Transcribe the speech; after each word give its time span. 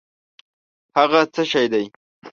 هٔغه 0.97 1.21
څه 1.33 1.41
شی 1.51 1.65
دی؟ 1.71 1.83